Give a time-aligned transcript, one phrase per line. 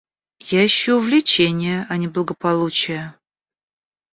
[0.51, 3.15] Я ищу увлечения, а не благополучия.